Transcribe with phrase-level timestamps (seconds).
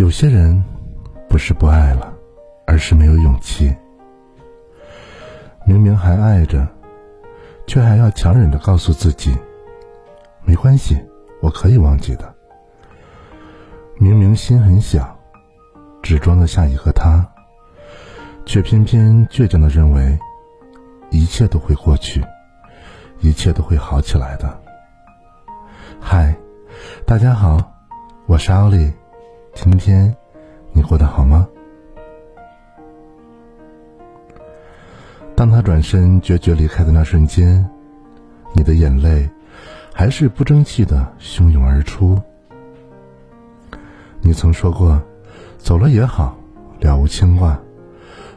[0.00, 0.64] 有些人
[1.28, 2.10] 不是不爱了，
[2.66, 3.76] 而是没有勇气。
[5.66, 6.66] 明明还爱着，
[7.66, 9.36] 却还要强忍着告诉自己
[10.42, 10.96] ：“没关系，
[11.42, 12.34] 我可以忘记的。”
[14.00, 15.14] 明明心很小，
[16.02, 17.22] 只装得下一个他，
[18.46, 20.18] 却偏偏倔强的认为
[21.10, 22.24] 一切都会过去，
[23.20, 24.58] 一切都会好起来的。
[26.00, 26.34] 嗨，
[27.04, 27.60] 大家好，
[28.24, 28.90] 我是奥利。
[29.62, 30.16] 今天，
[30.72, 31.46] 你过得好吗？
[35.36, 37.62] 当他转身决绝离开的那瞬间，
[38.54, 39.28] 你的眼泪
[39.92, 42.18] 还是不争气的汹涌而出。
[44.22, 44.98] 你曾说过，
[45.58, 46.34] 走了也好，
[46.80, 47.60] 了无牵挂。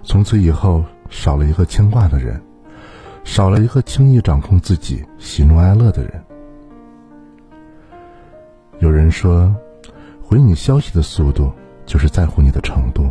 [0.04, 2.38] 从此以后，少了一个牵挂的人，
[3.24, 6.22] 少了一个轻易掌控自己喜怒哀乐的人。
[8.80, 9.56] 有人说。
[10.34, 11.52] 回你消息的速度，
[11.86, 13.08] 就是在乎你的程度。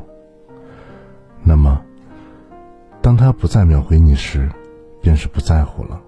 [1.45, 1.81] 那么，
[3.01, 4.51] 当他不再秒回你时，
[5.01, 6.01] 便是不在乎了。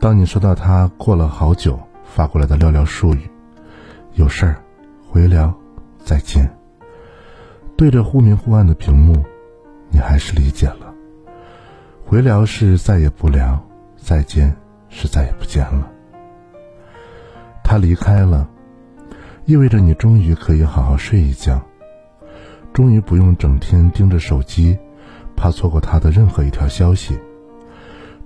[0.00, 3.28] 当你收到他过了好久发过来的寥寥数语
[4.16, 4.56] ，“有事儿，
[5.10, 5.52] 回聊，
[6.02, 6.50] 再见。”
[7.76, 9.22] 对着忽明忽暗的屏幕，
[9.90, 10.90] 你还是理解了。
[12.06, 13.62] 回聊是再也不聊，
[13.98, 14.56] 再见
[14.88, 15.86] 是再也不见了。
[17.62, 18.48] 他离开了。
[19.46, 21.62] 意味着你终于可以好好睡一觉，
[22.72, 24.76] 终于不用整天盯着手机，
[25.36, 27.16] 怕错过他的任何一条消息，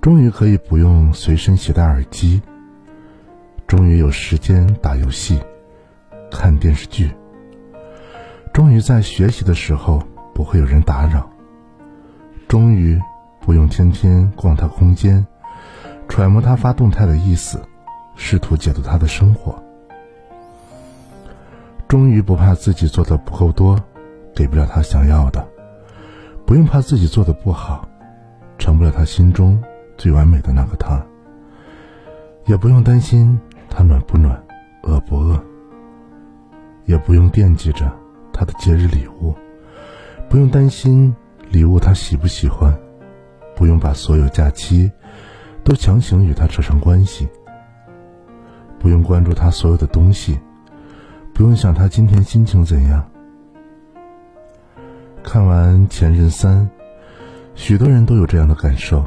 [0.01, 2.41] 终于可以不用随身携带耳机，
[3.67, 5.39] 终于有时间打游戏、
[6.31, 7.11] 看电视剧，
[8.51, 11.29] 终于在学习的时候不会有人打扰，
[12.49, 12.99] 终于
[13.43, 15.27] 不用天天逛他空间，
[16.09, 17.61] 揣摩他发动态的意思，
[18.17, 19.63] 试图解读他的生活。
[21.91, 23.77] 终于不怕自己做的不够多，
[24.33, 25.45] 给不了他想要的；
[26.47, 27.85] 不用怕自己做的不好，
[28.59, 29.61] 成不了他心中
[29.97, 31.05] 最完美的那个他；
[32.47, 33.37] 也不用担心
[33.69, 34.41] 他暖不暖、
[34.85, 35.37] 饿不饿；
[36.85, 37.93] 也不用惦记着
[38.33, 39.35] 他的节日礼物；
[40.29, 41.13] 不用担心
[41.49, 42.73] 礼物他喜不喜欢；
[43.57, 44.89] 不用把所有假期
[45.65, 47.27] 都强行与他扯上关系；
[48.79, 50.39] 不用关注他所有的东西。
[51.41, 53.03] 不用想他今天心情怎样。
[55.23, 56.61] 看完《前任三》，
[57.55, 59.03] 许多人都有这样的感受：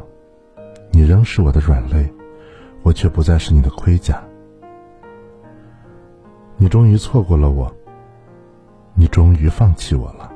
[0.90, 2.12] 你仍是我的软肋，
[2.82, 4.20] 我却不再是你的盔甲。
[6.56, 7.72] 你终于错过了我，
[8.94, 10.28] 你终于放弃我了，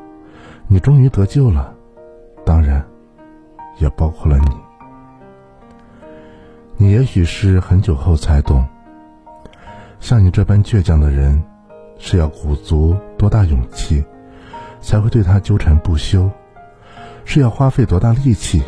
[0.69, 1.75] 你终于得救了，
[2.47, 2.87] 当然，
[3.79, 4.57] 也包括了你。
[6.77, 8.65] 你也许是很久后才懂，
[9.99, 11.43] 像你这般倔强的人。
[11.99, 14.05] 是要鼓足多大勇气，
[14.81, 16.31] 才会对他纠缠不休？
[17.25, 18.63] 是要花费多大力气，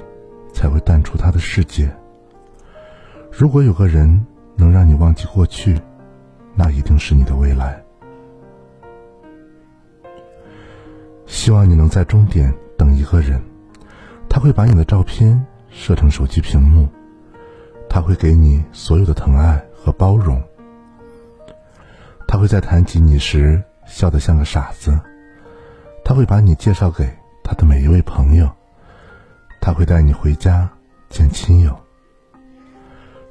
[0.52, 1.90] 才会淡出他的世界？
[3.30, 4.26] 如果有个人
[4.56, 5.80] 能让你忘记过去，
[6.54, 7.82] 那一定是你的未来。
[11.26, 13.40] 希望你能在终点等一个人，
[14.28, 16.88] 他会把你的照片设成手机屏幕，
[17.88, 20.42] 他会给你所有的疼爱和包容。
[22.30, 24.96] 他会在谈起你时笑得像个傻子，
[26.04, 27.04] 他会把你介绍给
[27.42, 28.48] 他的每一位朋友，
[29.60, 30.70] 他会带你回家
[31.08, 31.76] 见亲友。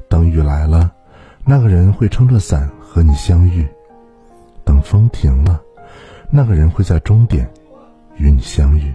[0.09, 0.91] 等雨来了，
[1.45, 3.63] 那个人会撑着伞和你相遇；
[4.65, 5.61] 等风停了，
[6.29, 7.49] 那个人会在终点
[8.17, 8.93] 与你相遇。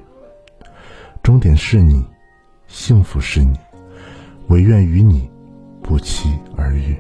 [1.23, 2.05] 终点是你，
[2.67, 3.59] 幸福是你，
[4.49, 5.31] 唯愿与你
[5.83, 6.95] 不期而遇。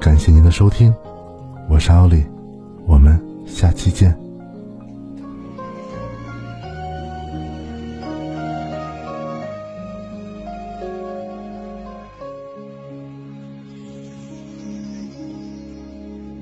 [0.00, 0.92] 感谢您的收听。
[1.70, 2.24] 我是奥利，
[2.86, 4.16] 我们下期见。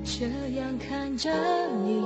[0.03, 0.25] 这
[0.55, 1.29] 样看着
[1.83, 2.01] 你，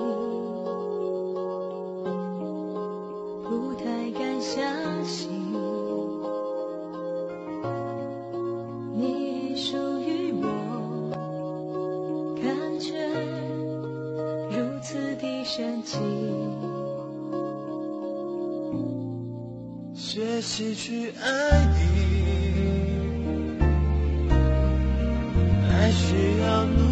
[20.03, 21.80] 学习去爱你，
[25.69, 26.91] 爱需要努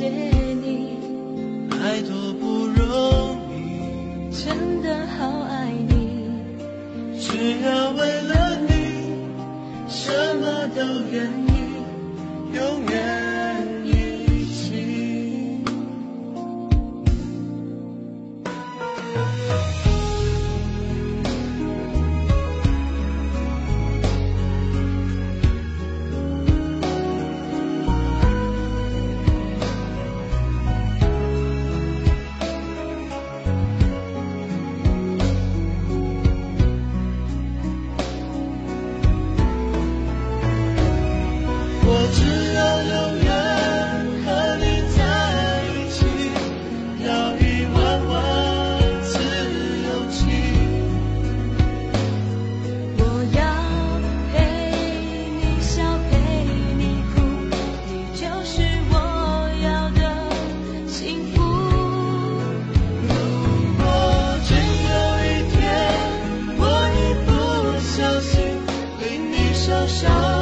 [0.00, 0.96] 谢你。
[1.70, 4.34] 爱多不容易。
[4.34, 6.32] 真的好爱你。
[7.18, 9.28] 只要为了你
[9.90, 10.82] 什么都
[11.12, 11.49] 愿意。
[42.12, 42.18] 只
[42.54, 43.28] 要永远
[44.24, 44.64] 和你
[44.96, 44.98] 在
[45.68, 45.98] 一起，
[47.04, 47.42] 要一
[47.74, 47.78] 万
[48.08, 48.12] 万
[49.02, 49.08] 次
[49.86, 50.18] 勇气，
[52.98, 53.00] 我
[53.36, 53.40] 要
[54.32, 54.34] 陪
[55.36, 55.76] 你笑，
[56.10, 56.12] 陪
[56.76, 56.80] 你
[57.14, 57.20] 哭，
[57.86, 58.52] 你就是
[58.90, 58.94] 我
[59.62, 60.00] 要的
[60.88, 60.98] 幸
[61.32, 61.36] 福。
[63.06, 63.10] 如
[63.78, 63.80] 果
[64.48, 64.50] 真
[64.90, 64.92] 有
[65.24, 65.58] 一天，
[66.58, 66.62] 我
[66.96, 67.28] 一不
[67.80, 68.30] 小心
[69.00, 70.39] 被你所伤。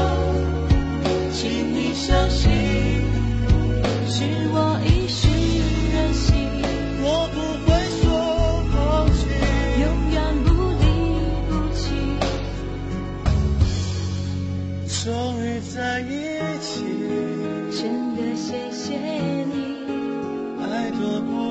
[14.88, 16.82] 终于在一起，
[17.70, 18.96] 真的谢谢
[19.44, 19.84] 你，
[20.62, 21.47] 爱多不。